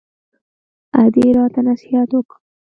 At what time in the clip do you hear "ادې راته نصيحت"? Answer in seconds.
1.03-2.09